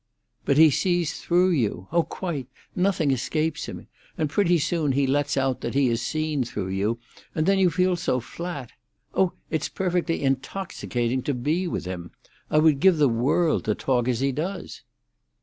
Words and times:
"But 0.45 0.57
he 0.57 0.71
sees 0.71 1.21
through 1.21 1.51
you. 1.51 1.87
Oh, 1.91 2.01
quite! 2.01 2.47
Nothing 2.75 3.11
escapes 3.11 3.67
him, 3.67 3.85
and 4.17 4.31
pretty 4.31 4.57
soon 4.57 4.93
he 4.93 5.05
lets 5.05 5.37
out 5.37 5.61
that 5.61 5.75
he 5.75 5.89
has 5.89 6.01
seen 6.01 6.43
through 6.43 6.69
you, 6.69 6.97
and 7.35 7.45
then 7.45 7.59
you 7.59 7.69
feel 7.69 7.95
so 7.95 8.19
flat! 8.19 8.71
Oh, 9.13 9.33
it's 9.51 9.69
perfectly 9.69 10.23
intoxicating 10.23 11.21
to 11.21 11.35
be 11.35 11.67
with 11.67 11.85
him. 11.85 12.09
I 12.49 12.57
would 12.57 12.79
give 12.79 12.97
the 12.97 13.07
world 13.07 13.63
to 13.65 13.75
talk 13.75 14.07
as 14.07 14.21
he 14.21 14.31
does." 14.31 14.81